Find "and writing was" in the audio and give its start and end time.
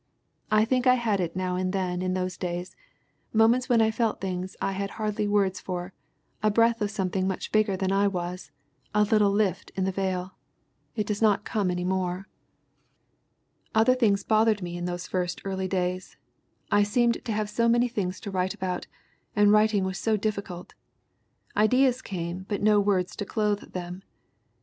19.35-19.99